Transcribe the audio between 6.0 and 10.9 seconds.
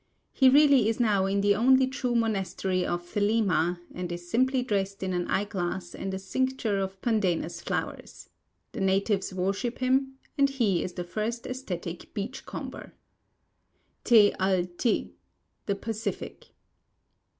a cincture of pandanus flowers. The natives worship him, and he